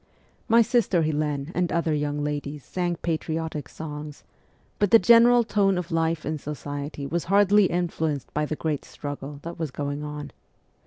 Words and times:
My 0.49 0.63
sister 0.63 1.03
Helene 1.03 1.51
and 1.53 1.71
other 1.71 1.93
young 1.93 2.23
ladies 2.23 2.65
sang 2.65 2.95
patriotic 3.03 3.69
songs, 3.69 4.23
but 4.79 4.89
the 4.89 4.97
general 4.97 5.43
tone 5.43 5.77
of 5.77 5.91
life 5.91 6.25
in 6.25 6.39
society 6.39 7.05
was 7.05 7.25
hardly 7.25 7.65
influenced 7.65 8.33
by 8.33 8.47
the 8.47 8.55
great 8.55 8.83
struggle 8.83 9.37
that 9.43 9.59
was 9.59 9.69
going 9.69 10.03
on. 10.03 10.31